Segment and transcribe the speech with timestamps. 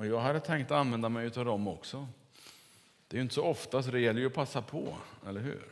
[0.00, 2.08] Och jag hade tänkt använda mig av dem också.
[3.08, 5.68] Det är ju inte så ofta, så det gäller ju att passa på, eller hur?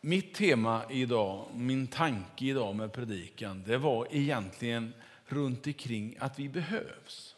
[0.00, 4.94] Mitt tema idag, min tanke idag med predikan, det var egentligen
[5.26, 7.36] runt omkring att vi behövs.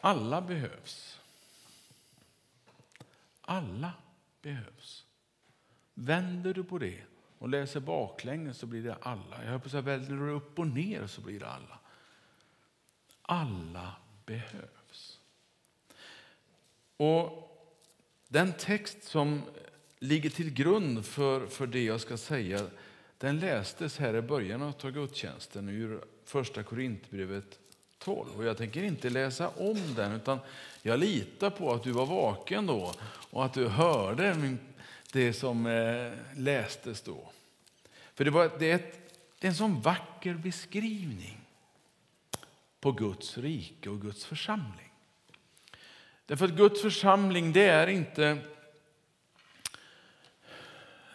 [0.00, 1.20] Alla behövs.
[3.40, 3.92] Alla
[4.42, 5.04] behövs.
[5.94, 7.13] Vänder du på det
[7.44, 9.42] och läser baklänges så blir det alla.
[9.44, 11.78] Jag höll på att säga, vänder du upp och ner så blir det alla.
[13.22, 13.92] Alla
[14.26, 15.20] behövs.
[16.96, 17.50] Och
[18.28, 19.42] den text som
[19.98, 22.66] ligger till grund för, för det jag ska säga,
[23.18, 27.58] den lästes här i början av gudstjänsten ur första Korintierbrevet
[27.98, 28.28] 12.
[28.36, 30.38] Och jag tänker inte läsa om den, utan
[30.82, 32.92] jag litar på att du var vaken då
[33.30, 34.34] och att du hörde
[35.14, 37.30] det som eh, lästes då.
[38.14, 41.40] För det, var, det, är ett, det är en sån vacker beskrivning
[42.80, 44.92] på Guds rike och Guds församling.
[46.26, 48.38] Därför att Guds församling det är inte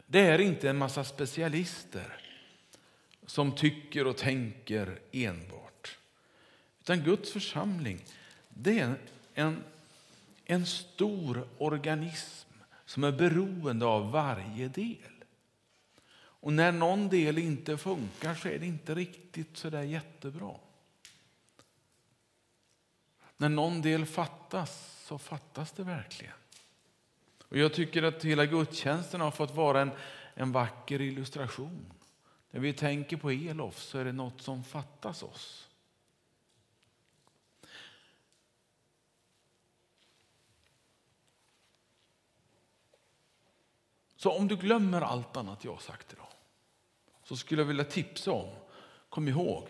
[0.05, 2.17] det är inte en massa specialister
[3.25, 5.97] som tycker och tänker enbart.
[6.81, 8.05] Utan Guds församling
[8.49, 8.95] det är
[9.33, 9.63] en,
[10.45, 12.48] en stor organism
[12.89, 15.23] som är beroende av varje del.
[16.15, 20.55] Och när någon del inte funkar så är det inte riktigt så där jättebra.
[23.37, 26.33] När någon del fattas så fattas det verkligen.
[27.39, 29.91] Och Jag tycker att hela gudstjänsten har fått vara en,
[30.33, 31.85] en vacker illustration.
[32.51, 35.68] När vi tänker på Elof så är det något som fattas oss.
[44.19, 46.27] Så om du glömmer allt annat jag har sagt idag
[47.23, 48.49] så skulle jag vilja tipsa om,
[49.09, 49.67] kom ihåg,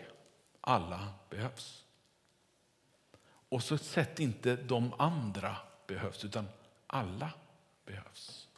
[0.60, 1.84] alla behövs.
[3.48, 5.56] Och så sätt inte de andra
[5.86, 6.48] behövs, utan
[6.86, 7.30] alla
[7.86, 8.48] behövs.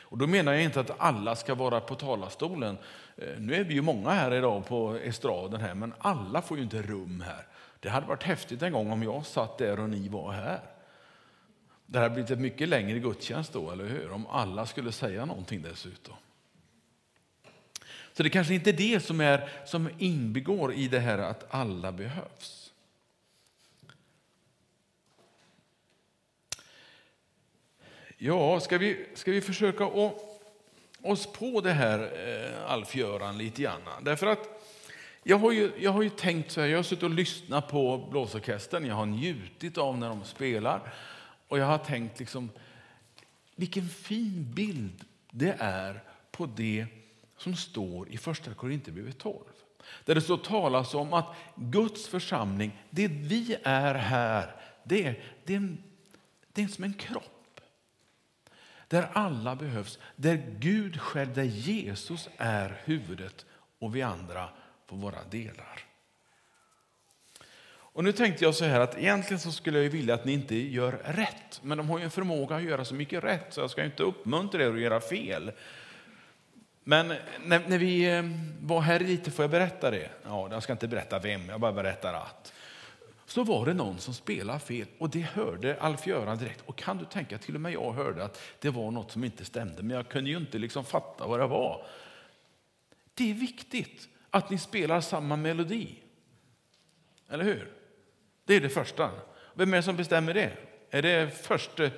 [0.00, 2.78] Och då menar jag inte att alla ska vara på talarstolen.
[3.16, 6.62] Eh, nu är vi ju många här idag på estraden här, men alla får ju
[6.62, 7.46] inte rum här.
[7.80, 10.77] Det hade varit häftigt en gång om jag satt där och ni var här.
[11.90, 14.10] Det hade blivit ett mycket längre gudstjänst då, eller hur?
[14.10, 16.14] Om alla skulle säga någonting dessutom.
[18.12, 21.92] Så det kanske inte är det som, är, som inbegår i det här att alla
[21.92, 22.72] behövs.
[28.16, 30.38] Ja, ska vi, ska vi försöka å,
[31.02, 33.80] oss på det här eh, Alf-Göran lite grann?
[34.02, 34.72] Därför att
[35.22, 38.08] jag har ju, jag har ju tänkt så här, jag har suttit och lyssnat på
[38.10, 40.94] blåsorkestern, jag har njutit av när de spelar
[41.48, 42.50] och jag har tänkt liksom,
[43.56, 46.86] vilken fin bild det är på det
[47.36, 49.44] som står i första Korinthierbrevet 12.
[50.04, 55.54] Där det så talas om att Guds församling, det vi är här, det är, det
[55.54, 55.76] är,
[56.52, 57.60] det är som en kropp.
[58.88, 63.46] Där alla behövs, där Gud själv, där Jesus är huvudet
[63.78, 64.48] och vi andra
[64.86, 65.87] på våra delar.
[67.98, 70.56] Och nu tänkte jag så här att egentligen så skulle jag vilja att ni inte
[70.56, 71.60] gör rätt.
[71.62, 74.02] Men de har ju en förmåga att göra så mycket rätt så jag ska inte
[74.02, 75.52] uppmuntra er att göra fel.
[76.84, 77.08] Men
[77.44, 78.22] när, när vi eh,
[78.60, 80.10] var här lite, får jag berätta det?
[80.24, 82.52] Ja, jag ska inte berätta vem, jag bara berättar att.
[83.26, 86.62] Så var det någon som spelade fel och det hörde Alf-Göran direkt.
[86.66, 89.44] Och kan du tänka, till och med jag hörde att det var något som inte
[89.44, 91.86] stämde, men jag kunde ju inte liksom fatta vad det var.
[93.14, 95.94] Det är viktigt att ni spelar samma melodi.
[97.28, 97.77] Eller hur?
[98.48, 99.10] Det är det första.
[99.54, 100.52] Vem är det som bestämmer det?
[100.90, 101.90] Är det första eh,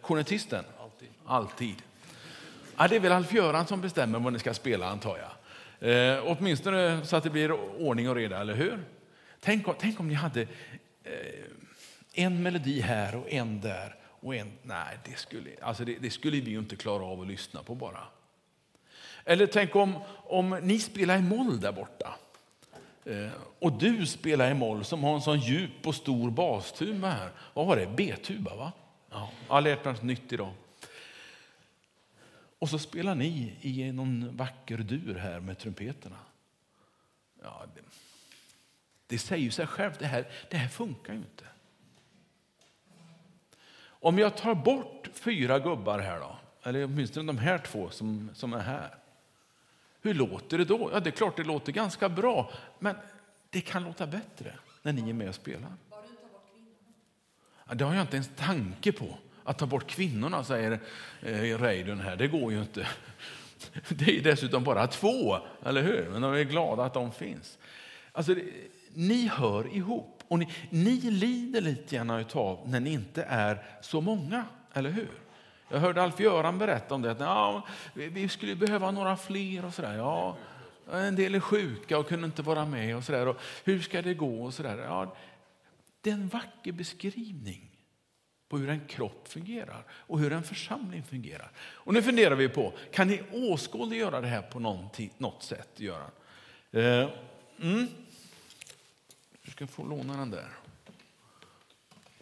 [0.00, 0.64] kornetisten?
[0.80, 1.08] Alltid.
[1.26, 1.74] Alltid.
[2.76, 6.14] Ja, det är väl Alf-Göran som bestämmer vad ni ska spela, antar jag.
[6.16, 7.52] Eh, åtminstone så att det blir
[7.82, 8.78] ordning och reda, eller hur?
[9.40, 10.48] Tänk, tänk om ni hade eh,
[12.14, 13.94] en melodi här och en där.
[14.20, 14.52] och en...
[14.62, 17.74] Nej, det skulle, alltså det, det skulle vi ju inte klara av att lyssna på
[17.74, 18.02] bara.
[19.24, 22.14] Eller tänk om, om ni spelar i moll där borta.
[23.04, 27.30] Eh, och du spelar i moll som har en sån djup och stor bastuba här.
[27.54, 27.86] Vad var det?
[27.86, 28.72] B-tuba va?
[29.10, 30.52] Ja, jag lärt mig något nytt idag.
[32.58, 36.18] Och så spelar ni i någon vacker dur här med trumpeterna.
[37.42, 37.80] Ja, det,
[39.06, 41.44] det säger ju sig självt, det här, det här funkar ju inte.
[43.82, 48.52] Om jag tar bort fyra gubbar här då, eller åtminstone de här två som, som
[48.52, 48.99] är här.
[50.02, 50.90] Hur låter det då?
[50.92, 52.96] Ja, det är klart det låter ganska bra, men
[53.50, 55.72] det kan låta bättre när ni är med och spelar.
[57.68, 59.18] Ja, det har jag inte ens tanke på.
[59.44, 60.80] Att ta bort kvinnorna, säger
[61.22, 62.86] eh, Reidun här, det går ju inte.
[63.88, 66.08] Det är dessutom bara två, eller hur?
[66.12, 67.58] Men de är glada att de finns.
[68.12, 68.34] Alltså,
[68.94, 74.00] ni hör ihop och ni, ni lider lite grann utav när ni inte är så
[74.00, 75.10] många, eller hur?
[75.72, 77.10] Jag hörde Alf-Göran berätta om det.
[77.10, 79.96] Att, ja, vi skulle behöva några fler och sådär.
[79.96, 80.36] Ja,
[80.92, 83.34] en del är sjuka och kunde inte vara med och sådär.
[83.64, 84.78] Hur ska det gå och sådär.
[84.78, 85.16] Ja,
[86.00, 87.70] det är en vacker beskrivning
[88.48, 91.50] på hur en kropp fungerar och hur en församling fungerar.
[91.58, 94.58] Och nu funderar vi på, kan ni åskådliggöra det här på
[95.18, 96.10] något sätt, Göran?
[96.70, 97.08] Eh,
[97.60, 97.86] mm.
[99.42, 100.48] Du ska få låna den där.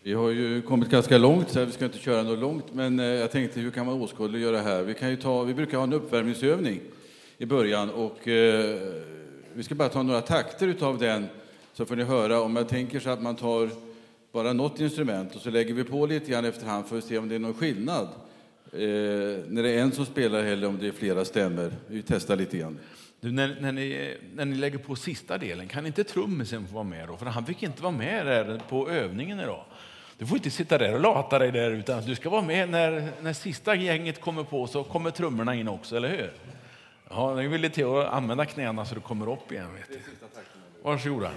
[0.03, 3.07] Vi har ju kommit ganska långt, så vi ska inte köra något långt, men eh,
[3.07, 4.83] jag tänkte hur kan man åskådliggöra det här?
[4.83, 6.81] Vi, kan ju ta, vi brukar ha en uppvärmningsövning
[7.39, 8.79] i början och eh,
[9.55, 11.27] vi ska bara ta några takter utav den
[11.73, 12.41] så får ni höra.
[12.41, 13.71] Om jag tänker så att man tar
[14.33, 17.29] bara något instrument och så lägger vi på lite grann efterhand för att se om
[17.29, 18.09] det är någon skillnad.
[18.73, 18.79] Eh,
[19.49, 21.73] när det är en som spelar eller om det är flera stämmer.
[21.87, 22.79] Vi testar lite grann.
[23.21, 26.85] Du, när, när, ni, när ni lägger på sista delen, kan inte trummisen få vara
[26.85, 27.17] med då?
[27.17, 29.65] För han fick inte vara med där på övningen idag.
[30.19, 33.11] Du får inte sitta där och lata dig där, utan du ska vara med när,
[33.23, 36.33] när sista gänget kommer på så kommer trummorna in också, eller hur?
[37.11, 39.75] Ja, nu vill det till att använda knäna så du kommer upp igen.
[39.75, 39.99] Vet du.
[40.83, 41.31] Varsågoda.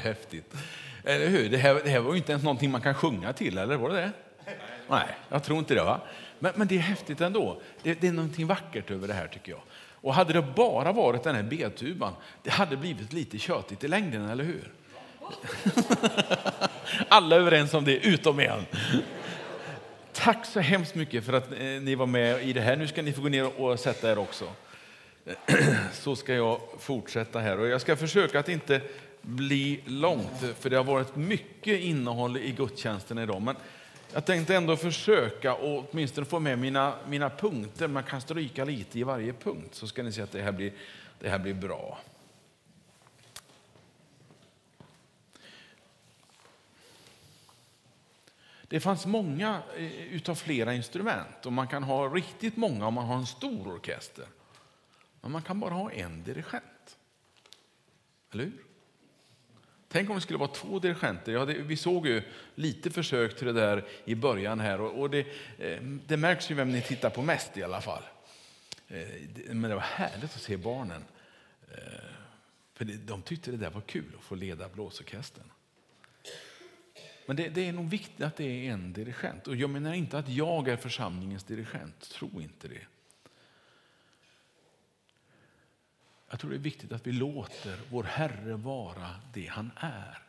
[0.00, 0.54] Häftigt.
[1.04, 1.48] Eller hur?
[1.48, 3.90] Det här, det här var ju inte ens någonting man kan sjunga till, eller var
[3.90, 4.10] det det?
[4.88, 5.84] Nej, jag tror inte det.
[5.84, 6.00] va?
[6.38, 7.60] Men, men det är häftigt ändå.
[7.82, 9.60] Det, det är någonting vackert över det här tycker jag.
[10.02, 12.12] Och hade det bara varit den här B-tuban,
[12.42, 14.72] det hade blivit lite tjötigt i längden, eller hur?
[17.08, 18.66] Alla är överens om det, utom en.
[20.12, 22.76] Tack så hemskt mycket för att eh, ni var med i det här.
[22.76, 24.44] Nu ska ni få gå ner och sätta er också.
[25.92, 28.80] Så ska jag fortsätta här och jag ska försöka att inte
[29.22, 33.42] bli långt, för det har varit mycket innehåll i gudstjänsten idag.
[33.42, 33.56] Men
[34.12, 37.88] jag tänkte ändå försöka och åtminstone få med mina, mina punkter.
[37.88, 40.72] Man kan stryka lite i varje punkt så ska ni se att det här blir,
[41.18, 41.98] det här blir bra.
[48.68, 53.06] Det fanns många eh, utav flera instrument och man kan ha riktigt många om man
[53.06, 54.26] har en stor orkester.
[55.20, 56.98] Men man kan bara ha en dirigent.
[58.32, 58.69] Eller hur?
[59.92, 61.32] Tänk om det skulle vara två dirigenter.
[61.32, 62.22] Ja, det, vi såg ju
[62.54, 65.26] lite försök till det där i början här och, och det,
[65.58, 68.02] eh, det, märks ju vem ni tittar på mest i alla fall.
[68.88, 69.06] Eh,
[69.50, 71.04] men det var härligt att se barnen.
[71.70, 71.78] Eh,
[72.74, 75.50] för de tyckte det där var kul att få leda blåsorkestern.
[77.26, 79.48] Men det, det, är nog viktigt att det är en dirigent.
[79.48, 82.86] Och jag menar inte att jag är församlingens dirigent, tro inte det.
[86.30, 90.22] Jag tror det är viktigt att vi låter vår Herre vara det han är.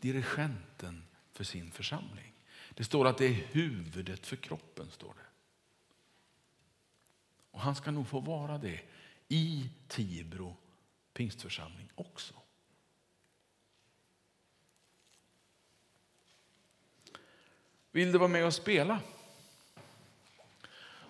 [0.00, 2.32] Dirigenten för sin församling.
[2.70, 4.90] Det står att det är huvudet för kroppen.
[4.90, 5.26] står det.
[7.50, 8.80] Och Han ska nog få vara det
[9.28, 10.56] i Tibro
[11.12, 12.34] pingstförsamling också.
[17.90, 19.00] Vill du vara med och spela?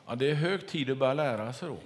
[0.07, 1.79] Ja, det är hög tid att börja lära sig då.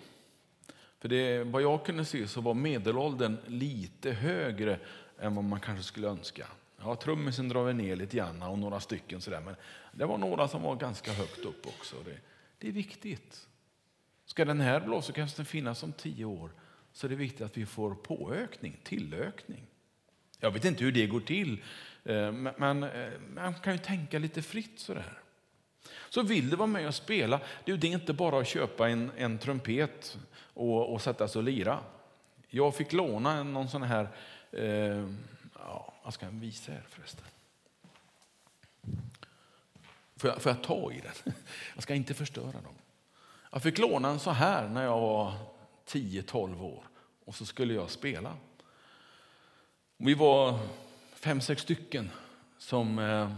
[1.00, 4.78] För det, vad jag kunde se så var medelåldern lite högre
[5.18, 6.46] än vad man kanske skulle önska.
[6.80, 9.56] Ja, trummisen drar vi ner lite grann och några stycken sådär, men
[9.92, 11.96] det var några som var ganska högt upp också.
[12.04, 12.18] Det,
[12.58, 13.48] det är viktigt.
[14.24, 16.50] Ska den här blåsorkestern finnas om tio år
[16.92, 19.66] så är det viktigt att vi får påökning, tillökning.
[20.40, 21.62] Jag vet inte hur det går till,
[22.04, 25.18] eh, men eh, man kan ju tänka lite fritt sådär.
[26.10, 29.38] Så vill du vara med och spela, det är inte bara att köpa en, en
[29.38, 30.18] trumpet
[30.54, 31.78] och, och sätta sig och lira.
[32.48, 34.08] Jag fick låna någon sån här,
[34.52, 35.08] eh,
[35.54, 37.24] ja, jag ska visa er förresten?
[40.16, 41.34] Får jag, får jag ta i den?
[41.74, 42.74] Jag ska inte förstöra dem.
[43.52, 45.32] Jag fick låna en så här när jag var
[45.86, 46.82] 10-12 år
[47.24, 48.36] och så skulle jag spela.
[49.96, 50.58] Vi var
[51.14, 52.10] fem, sex stycken
[52.58, 53.32] som eh,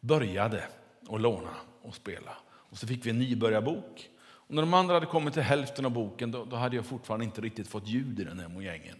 [0.00, 0.64] började
[1.08, 2.36] och låna och spela.
[2.46, 4.10] Och så fick vi en nybörjarbok.
[4.20, 7.24] Och när de andra hade kommit till hälften av boken då, då hade jag fortfarande
[7.24, 8.96] inte riktigt fått ljud i den här mojängen.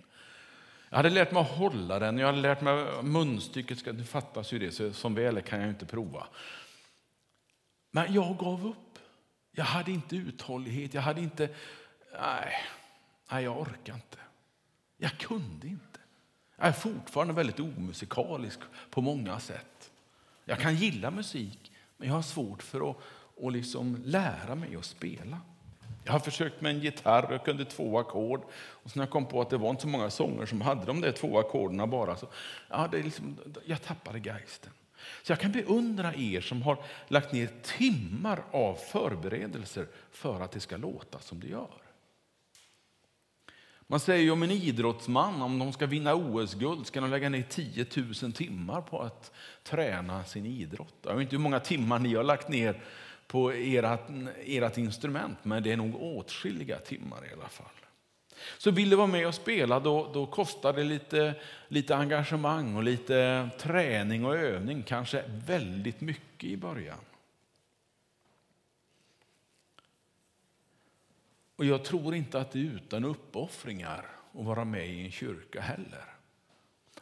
[0.91, 4.59] Jag hade lärt mig att hålla den, jag hade lärt mig munstycket, nu fattas ju
[4.59, 6.27] det, så som väl är kan jag inte prova.
[7.91, 8.99] Men jag gav upp.
[9.53, 11.49] Jag hade inte uthållighet, jag hade inte...
[12.21, 12.53] Nej,
[13.31, 14.19] nej jag orkar inte.
[14.97, 16.01] Jag kunde inte.
[16.57, 18.59] Jag är fortfarande väldigt omusikalisk
[18.91, 19.91] på många sätt.
[20.45, 22.97] Jag kan gilla musik, men jag har svårt för att,
[23.37, 25.41] och liksom lära mig att spela.
[26.05, 28.43] Jag har försökt med en gitarr, jag kunde två ackord.
[28.57, 31.01] Och sen jag kom på att det var inte så många sånger som hade de
[31.01, 32.17] där två ackorden bara.
[32.17, 32.27] Så,
[32.69, 34.73] ja, det är liksom, jag tappade geisten.
[35.23, 36.79] Så jag kan beundra er som har
[37.09, 41.88] lagt ner timmar av förberedelser för att det ska låta som det gör.
[43.91, 47.43] Man säger ju om en idrottsman, om de ska vinna OS-guld ska de lägga ner
[47.43, 47.87] 10
[48.23, 50.95] 000 timmar på att träna sin idrott.
[51.03, 52.81] Jag vet inte hur många timmar ni har lagt ner
[53.27, 54.01] på ert,
[54.45, 57.67] ert instrument, men det är nog åtskilliga timmar i alla fall.
[58.59, 61.35] Så vill du vara med och spela då, då kostar det lite,
[61.69, 66.99] lite engagemang och lite träning och övning, kanske väldigt mycket i början.
[71.59, 75.61] Och jag tror inte att det är utan uppoffringar att vara med i en kyrka
[75.61, 76.05] heller.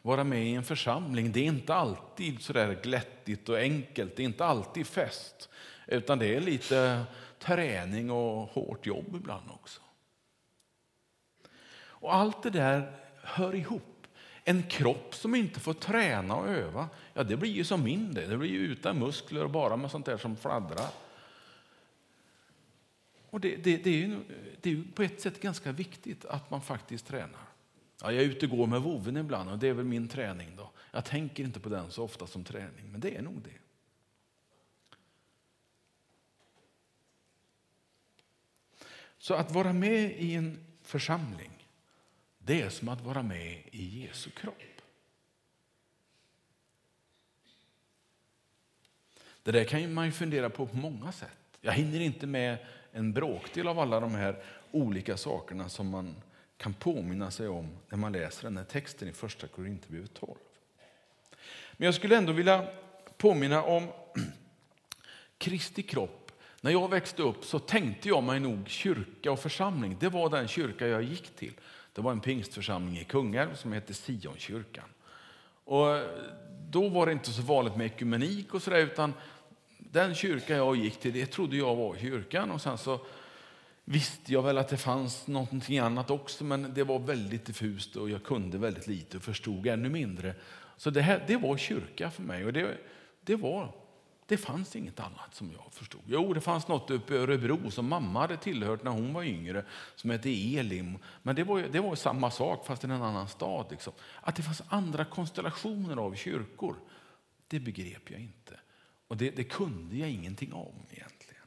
[0.02, 4.22] Vara med i en församling, det är inte alltid så där glättigt och enkelt, det
[4.22, 5.48] är inte alltid fest.
[5.86, 7.04] Utan det är lite
[7.38, 9.80] träning och hårt jobb ibland också.
[11.78, 14.06] Och allt det där hör ihop.
[14.44, 18.26] En kropp som inte får träna och öva, ja det blir ju som min det.
[18.26, 20.88] Det blir ju utan muskler och bara med sånt där som fladdrar.
[23.36, 24.24] Och det, det, det, är ju,
[24.60, 27.40] det är ju på ett sätt ganska viktigt att man faktiskt tränar.
[28.02, 30.56] Ja, jag är ute och går med voven ibland och det är väl min träning.
[30.56, 30.70] då.
[30.92, 33.58] Jag tänker inte på den så ofta som träning, men det är nog det.
[39.18, 41.68] Så att vara med i en församling,
[42.38, 44.80] det är som att vara med i Jesu kropp.
[49.42, 51.58] Det där kan man ju fundera på på många sätt.
[51.60, 52.58] Jag hinner inte med
[52.96, 56.14] en bråkdel av alla de här olika sakerna som man
[56.56, 60.34] kan påminna sig om när man läser den här texten i första Korinthierbrevet 12.
[61.72, 62.66] Men jag skulle ändå vilja
[63.16, 63.88] påminna om
[65.38, 66.32] Kristi kropp.
[66.60, 69.96] När jag växte upp så tänkte jag mig nog kyrka och församling.
[70.00, 71.52] Det var den kyrka jag gick till.
[71.92, 74.88] Det var en pingstförsamling i Kungälv som hette Sionkyrkan.
[75.64, 75.86] Och
[76.68, 79.14] då var det inte så vanligt med ekumenik och sådär, utan
[79.92, 82.50] den kyrka jag gick till, det trodde jag var kyrkan.
[82.50, 83.00] Och sen så
[83.88, 88.10] visste jag väl att det fanns någonting annat också, men det var väldigt diffust och
[88.10, 90.34] jag kunde väldigt lite och förstod ännu mindre.
[90.76, 92.78] Så det, här, det var kyrka för mig och det,
[93.20, 93.72] det, var,
[94.26, 96.00] det fanns inget annat som jag förstod.
[96.06, 99.64] Jo, det fanns något uppe i Örebro som mamma hade tillhört när hon var yngre,
[99.94, 100.98] som hette Elim.
[101.22, 103.66] Men det var, det var samma sak fast i en annan stad.
[103.70, 103.92] Liksom.
[104.20, 106.76] Att det fanns andra konstellationer av kyrkor,
[107.48, 108.58] det begrep jag inte.
[109.08, 111.42] Och det, det kunde jag ingenting om egentligen.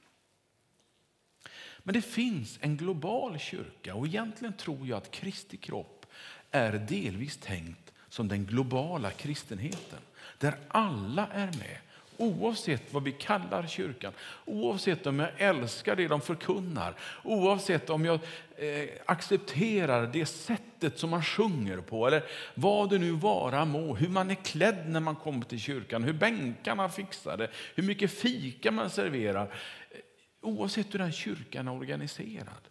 [1.84, 6.06] Men det finns en global kyrka och egentligen tror jag att Kristi kropp
[6.52, 10.00] är delvis tänkt som den globala kristenheten.
[10.38, 11.78] Där alla är med,
[12.18, 14.14] oavsett vad vi kallar kyrkan.
[14.46, 18.20] Oavsett om jag älskar det de förkunnar, oavsett om jag
[18.62, 22.24] Eh, accepterar det sättet som man sjunger på eller
[22.56, 26.14] vad det nu vara må, hur man är klädd när man kommer till kyrkan, hur
[26.14, 29.44] bänkarna fixade, hur mycket fika man serverar.
[29.92, 30.00] Eh,
[30.42, 32.68] oavsett hur den kyrkan är organiserad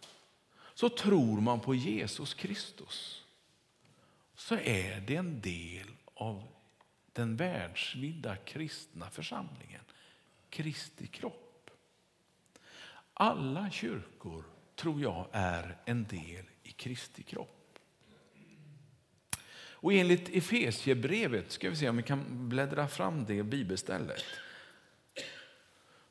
[0.73, 3.23] så tror man på Jesus Kristus
[4.35, 6.43] så är det en del av
[7.13, 9.81] den världsvida kristna församlingen,
[10.49, 11.69] Kristi kropp.
[13.13, 14.43] Alla kyrkor,
[14.79, 17.79] tror jag, är en del i Kristi kropp.
[19.81, 24.23] Och enligt Efesiebrevet, ska vi se om vi kan bläddra fram det bibelstället,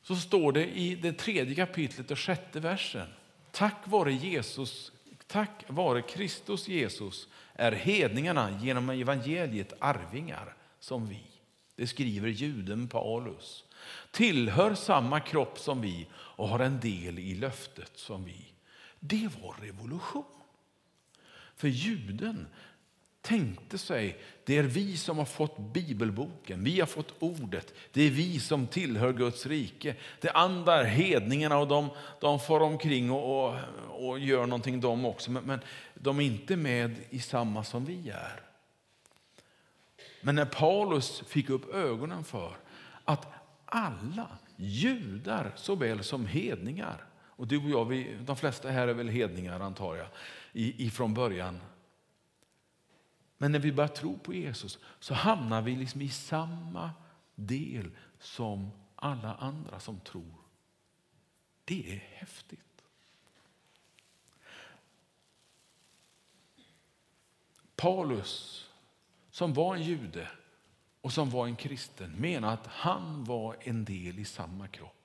[0.01, 3.07] så står det i det tredje kapitlet och sjätte versen.
[3.51, 4.91] Tack vare Jesus,
[5.27, 11.23] tack vare Kristus Jesus är hedningarna genom evangeliet arvingar som vi.
[11.75, 13.63] Det skriver juden Paulus.
[14.11, 18.45] Tillhör samma kropp som vi och har en del i löftet som vi.
[18.99, 20.23] Det var revolution.
[21.55, 22.47] För juden
[23.21, 28.09] tänkte sig, det är vi som har fått bibelboken, vi har fått ordet, det är
[28.09, 29.95] vi som tillhör Guds rike.
[30.19, 31.89] Det andra är hedningarna och de,
[32.21, 33.55] de far omkring och, och,
[33.89, 35.59] och gör någonting de också, men, men
[35.93, 38.41] de är inte med i samma som vi är.
[40.21, 42.57] Men när Paulus fick upp ögonen för
[43.05, 43.27] att
[43.65, 47.05] alla, judar såväl som hedningar,
[47.39, 50.07] och du och jag, vi, de flesta här är väl hedningar antar jag,
[50.53, 51.61] ifrån början.
[53.37, 56.91] Men när vi börjar tro på Jesus så hamnar vi liksom i samma
[57.35, 60.35] del som alla andra som tror.
[61.65, 62.83] Det är häftigt.
[67.75, 68.65] Paulus,
[69.31, 70.29] som var en jude
[71.01, 74.98] och som var en kristen, menar att han var en del i samma kropp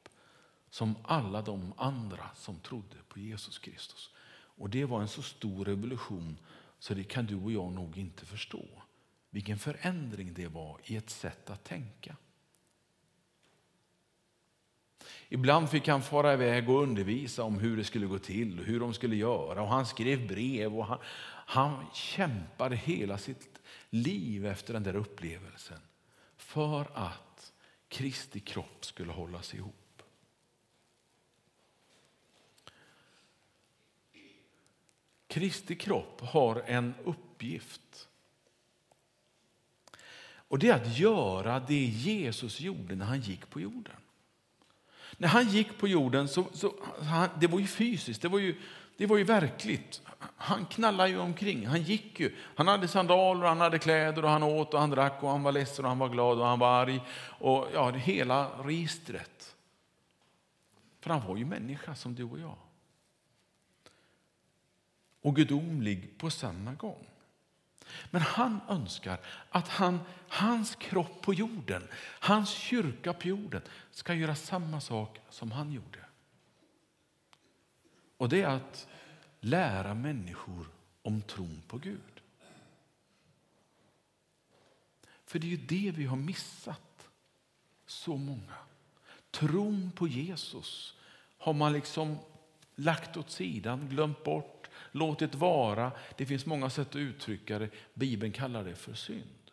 [0.75, 4.11] som alla de andra som trodde på Jesus Kristus.
[4.35, 6.39] Och Det var en så stor revolution
[6.79, 8.83] så det kan du och jag nog inte förstå.
[9.31, 12.17] Vilken förändring det var i ett sätt att tänka.
[15.29, 18.81] Ibland fick han fara iväg och undervisa om hur det skulle gå till, och hur
[18.81, 19.63] de skulle göra.
[19.63, 20.99] Och han skrev brev och han,
[21.47, 25.81] han kämpade hela sitt liv efter den där upplevelsen
[26.37, 27.53] för att
[27.89, 29.84] Kristi kropp skulle hållas ihop.
[35.35, 38.09] Kristi kropp har en uppgift.
[40.49, 43.97] Och Det är att göra det Jesus gjorde när han gick på jorden.
[45.17, 48.61] När han gick på jorden, så, så han, det var ju fysiskt, det var ju,
[48.97, 50.03] det var ju verkligt.
[50.37, 52.37] Han knallade ju omkring, han gick ju.
[52.55, 55.53] Han hade sandaler, han hade kläder, och han åt och han drack och han var
[55.53, 57.01] ledsen och han var glad och han var arg.
[57.39, 59.57] Och ja, hela registret.
[61.01, 62.57] För han var ju människa som du och jag.
[65.25, 67.07] Och gudomlig på samma gång.
[68.11, 71.89] Men han önskar att han, hans kropp på jorden,
[72.21, 75.99] hans kyrka på jorden ska göra samma sak som han gjorde.
[78.17, 78.89] Och det är att
[79.41, 80.67] lära människor
[81.03, 82.23] om tron på Gud.
[85.25, 87.09] För det är ju det vi har missat,
[87.87, 88.57] så många.
[89.31, 90.97] Tron på Jesus
[91.39, 92.19] har man liksom
[92.75, 94.54] lagt åt sidan, glömt bort,
[94.95, 95.93] låtit vara.
[96.17, 97.71] Det finns många sätt att uttrycka det.
[97.95, 99.45] Bibeln kallar det för synd.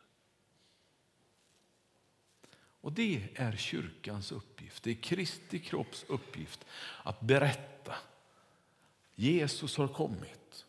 [2.82, 6.66] Och Det är kyrkans uppgift, det är Kristi kropps uppgift
[7.04, 7.96] att berätta
[9.16, 10.66] Jesus har kommit.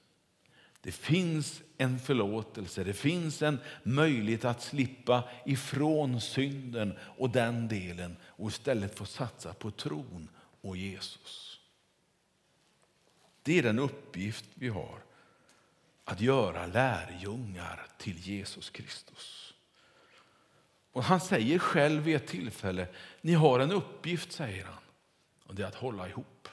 [0.80, 8.16] Det finns en förlåtelse, det finns en möjlighet att slippa ifrån synden och den delen
[8.22, 10.28] och istället få satsa på tron
[10.60, 11.51] och Jesus.
[13.42, 14.98] Det är den uppgift vi har,
[16.04, 19.54] att göra lärjungar till Jesus Kristus.
[20.92, 22.86] Och Han säger själv vid ett tillfälle,
[23.20, 24.82] ni har en uppgift, säger han,
[25.46, 26.48] och det är att hålla ihop.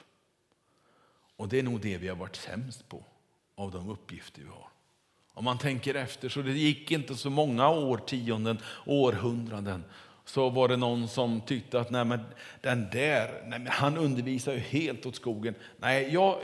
[1.36, 3.04] Och det är nog det vi har varit sämst på
[3.54, 4.68] av de uppgifter vi har.
[5.32, 9.84] Om man tänker efter så det gick inte så många årtionden, århundraden
[10.30, 12.20] så var det någon som tyckte att nej, men
[12.60, 15.54] den där, nej, men han undervisar ju helt åt skogen.
[15.76, 16.36] Nej, jag,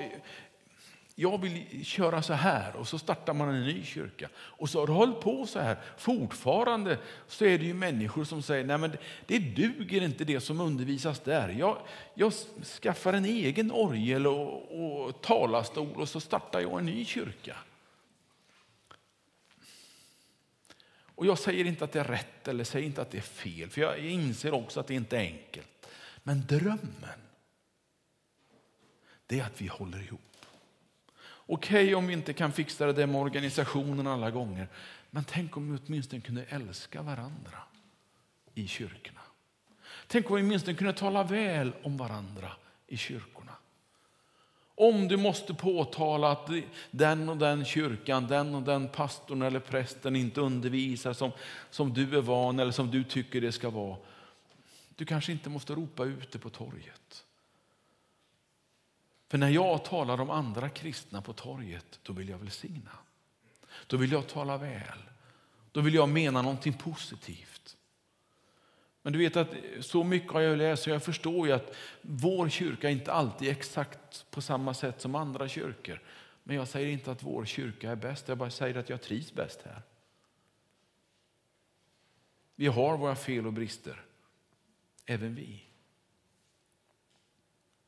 [1.15, 4.29] jag vill köra så här och så startar man en ny kyrka.
[4.37, 5.77] Och så har det hållit på så här.
[5.99, 8.97] Fortfarande så är det ju människor som säger nej men
[9.27, 11.49] det duger inte det som undervisas där.
[11.49, 11.77] Jag,
[12.15, 12.33] jag
[12.83, 17.57] skaffar en egen orgel och, och talarstol och så startar jag en ny kyrka.
[21.17, 23.71] Och jag säger inte att det är rätt eller säger inte att det är fel,
[23.71, 25.87] för jag inser också att det inte är enkelt.
[26.23, 27.21] Men drömmen,
[29.27, 30.21] det är att vi håller ihop.
[31.49, 34.69] Okej okay, om vi inte kan fixa det med organisationen alla gånger,
[35.11, 37.63] men tänk om vi åtminstone kunde älska varandra
[38.55, 39.21] i kyrkorna.
[40.07, 42.53] Tänk om vi åtminstone kunde tala väl om varandra
[42.87, 43.56] i kyrkorna.
[44.79, 46.51] Om du måste påtala att
[46.91, 51.31] den och den kyrkan, den och den pastorn eller prästen inte undervisar som,
[51.71, 53.97] som du är van eller som du tycker det ska vara.
[54.97, 57.25] Du kanske inte måste ropa ut det på torget.
[59.29, 62.91] För när jag talar om andra kristna på torget, då vill jag välsigna.
[63.87, 64.99] Då vill jag tala väl.
[65.73, 67.56] Då vill jag mena någonting positivt.
[69.07, 72.49] Men du vet att så mycket har jag läst och jag förstår ju att vår
[72.49, 76.03] kyrka inte alltid är exakt på samma sätt som andra kyrkor.
[76.43, 79.33] Men jag säger inte att vår kyrka är bäst, jag bara säger att jag trivs
[79.33, 79.83] bäst här.
[82.55, 84.05] Vi har våra fel och brister,
[85.05, 85.63] även vi.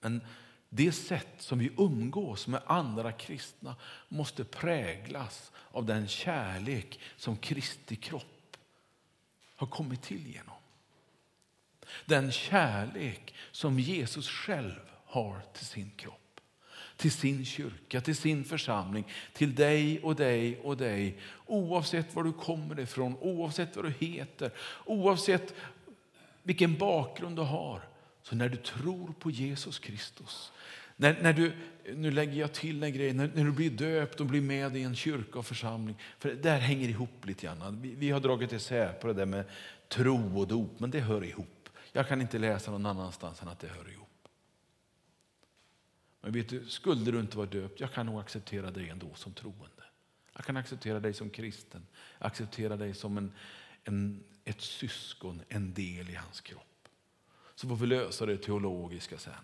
[0.01, 0.21] Men
[0.69, 3.77] det sätt som vi umgås med andra kristna
[4.09, 8.57] måste präglas av den kärlek som Kristi kropp
[9.57, 10.55] har kommit till genom.
[12.07, 16.15] Den kärlek som Jesus själv har till sin kropp.
[16.97, 21.19] till sin kyrka, till sin församling, till dig och dig och dig.
[21.47, 24.51] Oavsett var du kommer ifrån, oavsett vad du heter,
[24.85, 25.55] oavsett
[26.43, 27.83] vilken bakgrund du har.
[28.23, 30.53] Så när du tror på Jesus Kristus,
[30.97, 31.53] när, när du,
[31.95, 34.83] nu lägger jag till en grej, när, när, du blir döpt och blir med i
[34.83, 35.97] en kyrka och församling.
[36.19, 37.83] För det där hänger ihop lite grann.
[37.83, 39.45] Vi, vi har dragit isär på det där med
[39.89, 41.58] tro och dop, men det hör ihop.
[41.99, 44.29] Jag kan inte läsa någon annanstans än att det hör ihop.
[46.21, 49.33] Men vet du, skulle du inte vara döpt, jag kan nog acceptera dig ändå som
[49.33, 49.83] troende.
[50.33, 51.87] Jag kan acceptera dig som kristen,
[52.19, 53.33] acceptera dig som en,
[53.85, 56.89] en, ett syskon, en del i hans kropp.
[57.55, 59.35] Så får vi lösa det teologiska sen.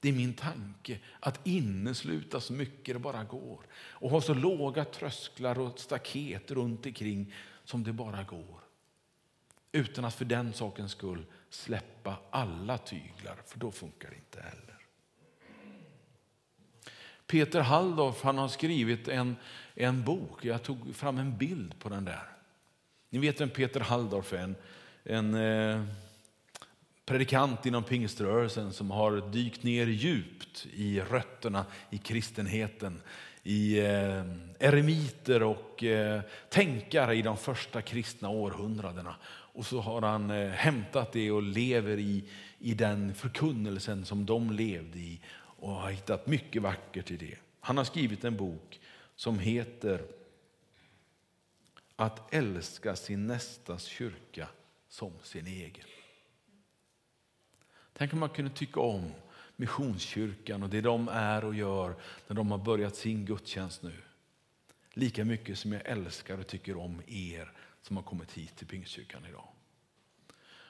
[0.00, 4.84] Det är min tanke att innesluta så mycket det bara går och ha så låga
[4.84, 8.65] trösklar och staket runt omkring som det bara går.
[9.72, 14.76] Utan att för den sakens skull släppa alla tyglar, för då funkar det inte heller.
[17.26, 19.36] Peter Halldorf han har skrivit en,
[19.74, 20.44] en bok.
[20.44, 22.28] Jag tog fram en bild på den där.
[23.10, 24.38] Ni vet vem Peter Halldorf är?
[24.38, 24.56] En,
[25.04, 25.84] en eh,
[27.06, 33.02] predikant inom pingströrelsen som har dykt ner djupt i rötterna i kristenheten.
[33.42, 34.24] I eh,
[34.58, 39.14] eremiter och eh, tänkare i de första kristna århundradena.
[39.56, 42.24] Och så har han eh, hämtat det och lever i,
[42.58, 47.38] i den förkunnelsen som de levde i och har hittat mycket vackert i det.
[47.60, 48.80] Han har skrivit en bok
[49.14, 50.02] som heter
[51.96, 54.48] Att älska sin nästas kyrka
[54.88, 55.86] som sin egen.
[57.92, 59.12] Tänk om man kunde tycka om
[59.56, 61.94] Missionskyrkan och det de är och gör
[62.26, 63.94] när de har börjat sin gudstjänst nu.
[64.92, 67.52] Lika mycket som jag älskar och tycker om er
[67.86, 69.48] som har kommit hit till Pingstkyrkan idag.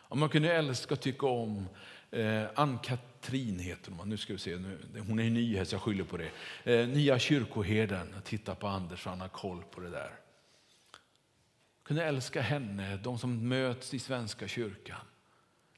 [0.09, 1.69] Om man kunde älska och tycka om
[2.11, 5.83] eh, Ann-Katrin heter hon, nu ska vi se, nu, hon är ny här så jag
[5.83, 6.31] skyller på det.
[6.65, 10.11] Eh, nya kyrkoherden, titta på Anders han har koll på det där.
[11.83, 15.07] Kunde älska henne, de som möts i Svenska kyrkan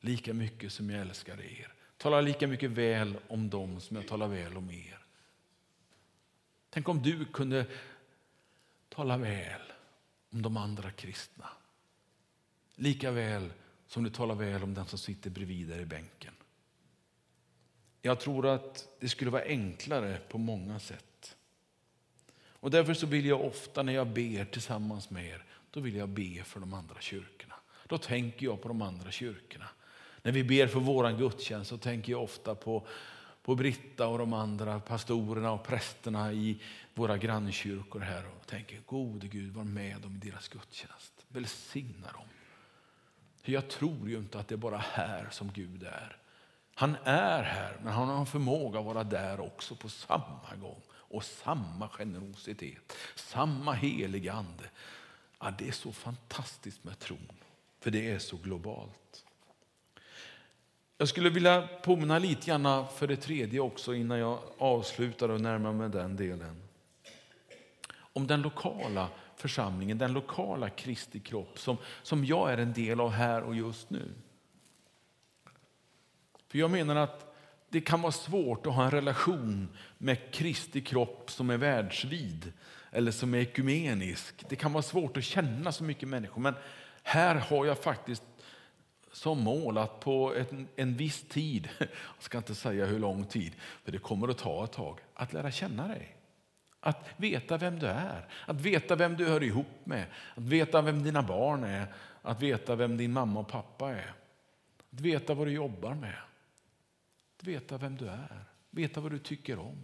[0.00, 1.72] lika mycket som jag älskar er.
[1.96, 4.98] Tala lika mycket väl om dem som jag talar väl om er.
[6.70, 7.66] Tänk om du kunde
[8.88, 9.60] tala väl
[10.30, 11.48] om de andra kristna.
[12.74, 13.52] Lika väl
[13.86, 16.34] som du talar väl om den som sitter bredvid dig i bänken.
[18.02, 21.36] Jag tror att det skulle vara enklare på många sätt.
[22.60, 26.08] Och Därför så vill jag ofta när jag ber tillsammans med er, då vill jag
[26.08, 27.54] be för de andra kyrkorna.
[27.86, 29.68] Då tänker jag på de andra kyrkorna.
[30.22, 32.86] När vi ber för vår gudstjänst så tänker jag ofta på,
[33.48, 36.62] på Britta och de andra pastorerna och prästerna i
[36.94, 41.12] våra grannkyrkor här och tänker gode Gud var med dem i deras gudstjänst.
[41.28, 42.28] Välsigna dem.
[43.42, 46.16] Jag tror ju inte att det är bara här som Gud är.
[46.74, 50.82] Han är här, men han har en förmåga att vara där också på samma gång.
[50.90, 54.64] Och samma generositet, samma heliga ande.
[55.40, 57.32] Ja, det är så fantastiskt med tron,
[57.80, 59.24] för det är så globalt.
[61.00, 65.72] Jag skulle vilja påminna lite grann för det tredje också innan jag avslutar och närmar
[65.72, 66.62] mig den delen.
[67.96, 73.10] Om den lokala församlingen, den lokala Kristi kropp som, som jag är en del av
[73.10, 74.14] här och just nu.
[76.48, 77.34] För Jag menar att
[77.68, 82.52] det kan vara svårt att ha en relation med Kristi kropp som är världsvid
[82.90, 84.44] eller som är ekumenisk.
[84.48, 86.54] Det kan vara svårt att känna så mycket människor men
[87.02, 88.22] här har jag faktiskt
[89.18, 93.52] som mål att på en, en viss tid, jag ska inte säga hur lång tid,
[93.84, 96.16] för det kommer att ta ett tag, att lära känna dig.
[96.80, 101.02] Att veta vem du är, att veta vem du hör ihop med, att veta vem
[101.02, 101.86] dina barn är,
[102.22, 104.14] att veta vem din mamma och pappa är.
[104.92, 106.18] Att veta vad du jobbar med,
[107.36, 109.78] att veta vem du är, veta vad du tycker om,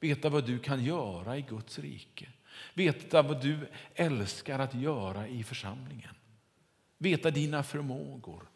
[0.00, 2.28] veta vad du kan göra i Guds rike,
[2.74, 6.14] veta vad du älskar att göra i församlingen.
[6.98, 8.48] Veta dina förmågor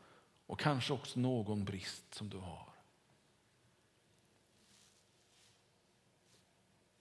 [0.53, 2.69] och kanske också någon brist som du har.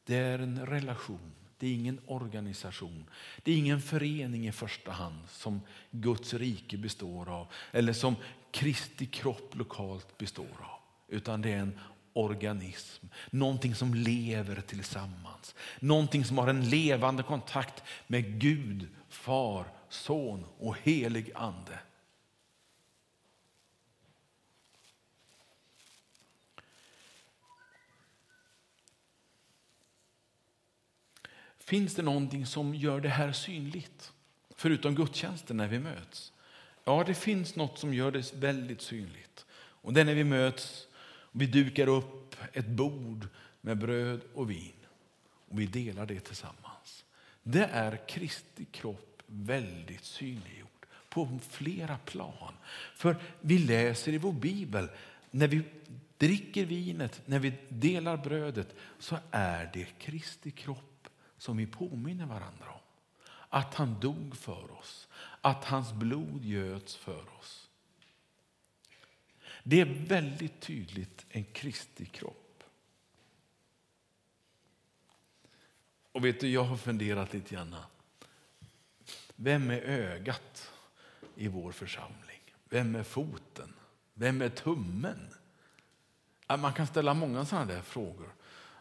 [0.04, 3.06] Det är en relation, det är ingen organisation.
[3.44, 5.62] Det är ingen förening i första hand som
[5.92, 8.16] Guds rike består av eller som
[8.52, 10.80] Kristi kropp lokalt består av.
[11.08, 11.80] Utan det är en
[12.14, 15.56] organism, någonting som lever tillsammans.
[15.80, 21.80] Någonting som har en levande kontakt med Gud, Far, Son och helig Ande.
[31.66, 34.12] Finns det någonting som gör det här synligt?
[34.56, 36.34] Förutom gudstjänsten när vi möts.
[36.84, 39.46] Ja, det finns något som gör det väldigt synligt.
[39.54, 43.28] Och det är när vi möts och vi dukar upp ett bord
[43.62, 44.74] med bröd och vin
[45.50, 47.06] och vi delar det tillsammans.
[47.44, 52.54] Det är Kristi kropp väldigt synliggjord på flera plan.
[52.96, 54.90] För vi läser i vår bibel,
[55.32, 55.62] när vi
[56.18, 60.91] dricker vinet, när vi delar brödet så är det Kristi kropp
[61.42, 62.80] som vi påminner varandra om.
[63.50, 65.08] Att han dog för oss,
[65.42, 67.70] att hans blod göts för oss.
[69.64, 72.64] Det är väldigt tydligt en Kristi kropp.
[76.12, 77.76] Och vet du, jag har funderat lite grann.
[79.36, 80.72] Vem är ögat
[81.36, 82.42] i vår församling?
[82.70, 83.74] Vem är foten?
[84.14, 85.34] Vem är tummen?
[86.48, 88.34] Man kan ställa många sådana där frågor.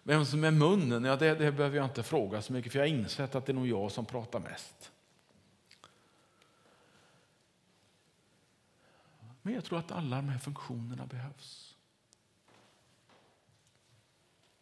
[0.03, 2.87] Vem som är munnen, ja, det, det behöver jag inte fråga så mycket för jag
[2.87, 4.93] har insett att det är nog jag som pratar mest.
[9.43, 11.77] Men jag tror att alla de här funktionerna behövs.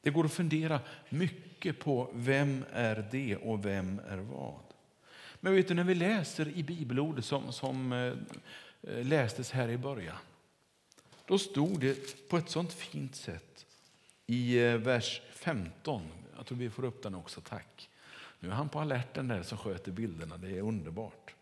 [0.00, 4.60] Det går att fundera mycket på vem är det och vem är vad.
[5.40, 8.14] Men vet du, när vi läser i bibelordet som, som eh,
[9.04, 10.16] lästes här i början.
[11.24, 13.66] Då stod det på ett sånt fint sätt
[14.30, 16.02] i eh, vers 15.
[16.36, 17.90] Jag tror vi får upp den också, tack.
[18.40, 21.34] Nu är han på alerten där som sköter bilderna, det är underbart.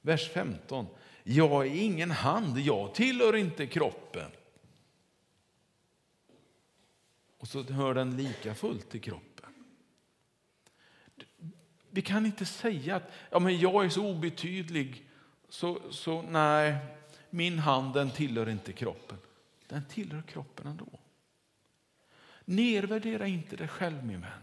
[0.00, 0.86] Vers 15.
[1.22, 4.30] Jag är ingen hand, jag tillhör inte kroppen.
[7.38, 9.50] Och så hör den lika fullt till kroppen.
[11.90, 15.04] Vi kan inte säga att ja, men jag är så obetydlig,
[15.48, 16.76] så, så nej,
[17.30, 19.18] min hand den tillhör inte kroppen.
[19.68, 20.86] Den tillhör kroppen ändå.
[22.44, 24.42] Nervärdera inte dig själv min vän.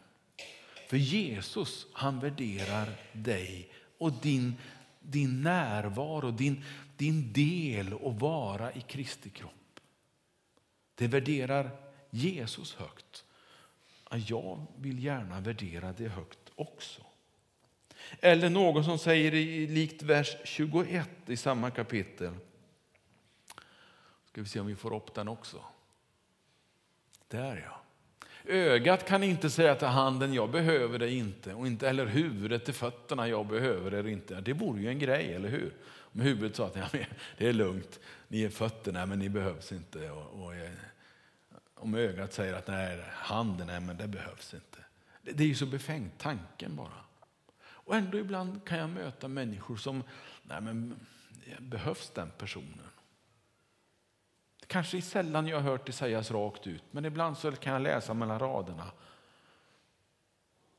[0.87, 4.55] För Jesus han värderar dig och din
[4.99, 6.63] din närvaro, din,
[6.97, 9.79] din del och vara i Kristi kropp.
[10.95, 11.71] Det värderar
[12.09, 13.25] Jesus högt.
[14.11, 17.01] Jag vill gärna värdera det högt också.
[18.19, 19.31] Eller någon som säger
[19.67, 22.33] likt vers 21 i samma kapitel.
[24.25, 25.63] Ska vi se om vi får upp den också.
[27.27, 27.81] Där ja.
[28.49, 31.53] Ögat kan inte säga till handen, jag behöver det inte.
[31.53, 34.41] Och inte heller huvudet till fötterna, jag behöver det inte.
[34.41, 35.73] Det vore ju en grej, eller hur?
[35.87, 36.99] Om huvudet sa att ja,
[37.37, 40.11] det är lugnt, ni är fötterna, men ni behövs inte.
[40.11, 40.71] Och, och, eh,
[41.75, 44.79] om ögat säger att nej, handen, nej, men det behövs inte.
[45.21, 47.03] Det, det är ju så befängt, tanken bara.
[47.61, 50.03] Och ändå ibland kan jag möta människor som,
[50.43, 50.95] nej men
[51.45, 52.88] eh, behövs den personen?
[54.69, 58.13] Kanske sällan jag har hört det sägas rakt ut, men ibland så kan jag läsa
[58.13, 58.91] mellan raderna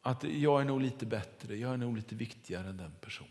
[0.02, 3.30] att jag är nog lite bättre, jag är nog lite viktigare än den personen.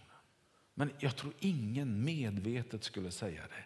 [0.73, 3.63] Men jag tror ingen medvetet skulle säga det.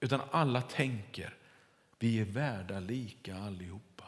[0.00, 1.34] Utan alla tänker,
[1.98, 4.04] vi är värda lika allihopa.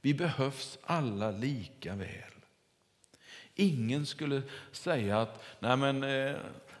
[0.00, 2.32] Vi behövs alla lika väl.
[3.54, 6.36] Ingen skulle säga att nej men, eh,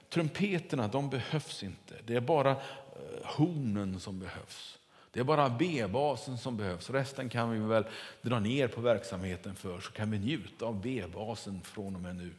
[0.08, 1.94] trumpeterna de behövs inte.
[2.04, 2.56] Det är bara
[2.98, 4.78] Eh, hornen som behövs.
[5.10, 6.90] Det är bara B-basen som behövs.
[6.90, 7.84] Resten kan vi väl
[8.22, 12.34] dra ner på verksamheten för så kan vi njuta av B-basen från och med nu.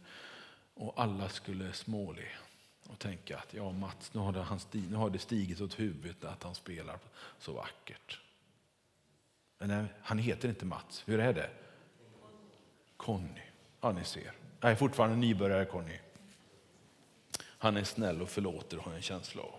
[0.74, 2.26] Och alla skulle småle
[2.88, 5.80] och tänka att ja, Mats, nu har, det, han stig, nu har det stigit åt
[5.80, 7.00] huvudet att han spelar
[7.40, 8.20] så vackert.
[9.58, 11.04] Men nej, han heter inte Mats.
[11.06, 11.50] Hur är det?
[12.98, 13.42] Conny.
[13.82, 14.32] Ja, ni ser.
[14.60, 16.00] Jag är fortfarande nybörjare Conny.
[17.42, 19.59] Han är snäll och förlåter har jag en känsla av.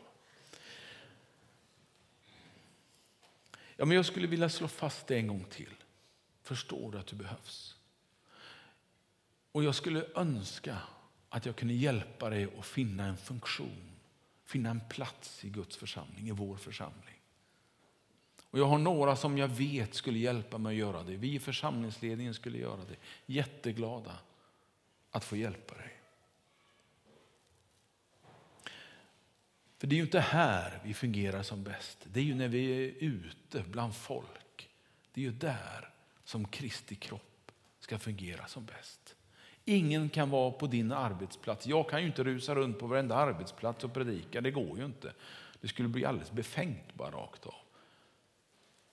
[3.80, 5.74] Ja, men jag skulle vilja slå fast det en gång till.
[6.42, 7.76] Förstår du att du behövs?
[9.52, 10.78] Och jag skulle önska
[11.28, 13.92] att jag kunde hjälpa dig att finna en funktion,
[14.44, 17.20] finna en plats i Guds församling, i vår församling.
[18.44, 21.16] Och jag har några som jag vet skulle hjälpa mig att göra det.
[21.16, 22.96] Vi i församlingsledningen skulle göra det.
[23.26, 24.18] Jätteglada
[25.10, 25.99] att få hjälpa dig.
[29.80, 31.98] För det är ju inte här vi fungerar som bäst.
[32.04, 34.70] Det är ju när vi är ute bland folk.
[35.12, 35.90] Det är ju där
[36.24, 39.16] som Kristi kropp ska fungera som bäst.
[39.64, 41.66] Ingen kan vara på din arbetsplats.
[41.66, 44.40] Jag kan ju inte rusa runt på varenda arbetsplats och predika.
[44.40, 45.12] Det går ju inte.
[45.60, 47.54] Det skulle bli alldeles befängt bara rakt av.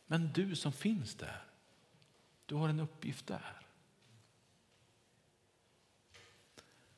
[0.06, 1.44] Men du som finns där,
[2.46, 3.62] du har en uppgift där.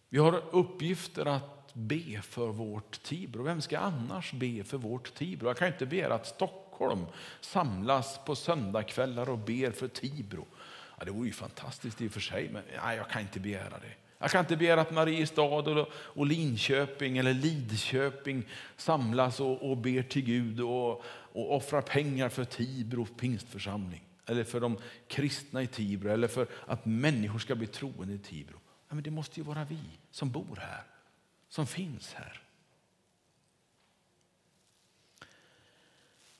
[0.10, 3.43] Vi har uppgifter att be för vårt Tibro.
[3.43, 5.47] Vem ska annars be för vårt Tibro?
[5.47, 7.05] Jag kan inte begära att Stockholm
[7.41, 10.45] samlas på söndagskvällar och ber för Tibro.
[10.97, 13.79] Ja, det vore ju fantastiskt i och för sig, men nej, jag kan inte begära
[13.79, 13.93] det.
[14.21, 18.43] Jag kan inte begära att Mariestad och, och Linköping eller Lidköping
[18.77, 24.01] samlas och, och ber till Gud och, och offrar pengar för Tibro pingstförsamling.
[24.25, 24.77] eller för de
[25.08, 28.60] kristna i Tibro eller för att människor ska bli troende i Tibro.
[28.89, 29.79] Ja, men det måste ju vara vi
[30.12, 30.84] som bor här,
[31.49, 32.43] som finns här.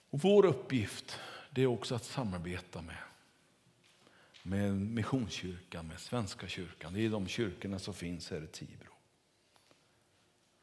[0.10, 1.20] Och vår uppgift
[1.50, 2.98] det är också att samarbeta med,
[4.44, 6.94] med Missionskyrkan, med Svenska kyrkan.
[6.94, 8.94] Det är de kyrkorna som finns här i Tibro.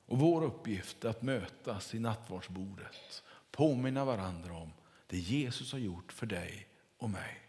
[0.06, 4.72] Och vår uppgift är att mötas i nattvardsbordet, påminna varandra om
[5.06, 7.42] det Jesus har gjort för dig och mig.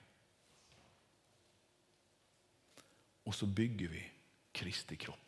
[3.24, 4.12] Och så bygger vi
[4.52, 5.27] Kristi kropp.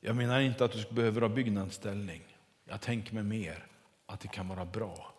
[0.00, 2.22] Jag menar inte att du behöver ha byggnadsställning.
[2.64, 3.66] Jag tänker mig mer
[4.06, 5.14] att det kan vara bra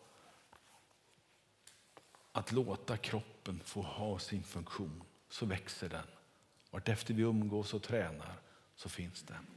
[2.31, 6.05] att låta kroppen få ha sin funktion, så växer den.
[6.71, 8.39] Vartefter vi umgås och tränar
[8.75, 9.47] så finns den.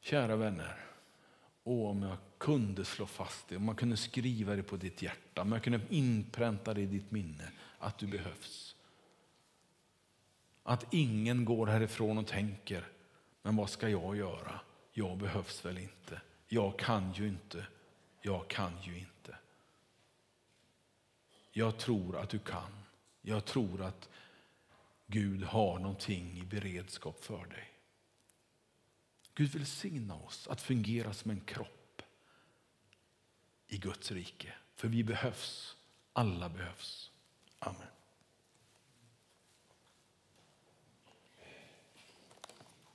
[0.00, 0.88] Kära vänner,
[1.64, 5.42] Åh, om jag kunde slå fast det, om man kunde skriva det på ditt hjärta,
[5.42, 8.76] om jag kunde inpränta det i ditt minne, att du behövs.
[10.68, 12.84] Att ingen går härifrån och tänker,
[13.42, 14.60] men vad ska jag göra?
[14.92, 16.20] Jag behövs väl inte.
[16.48, 17.66] Jag kan ju inte.
[18.20, 19.38] Jag kan ju inte.
[21.52, 22.84] Jag tror att du kan.
[23.22, 24.08] Jag tror att
[25.06, 27.70] Gud har någonting i beredskap för dig.
[29.34, 32.02] Gud välsigna oss att fungera som en kropp
[33.66, 34.54] i Guds rike.
[34.74, 35.76] För vi behövs.
[36.12, 37.10] Alla behövs.
[37.58, 37.97] Amen.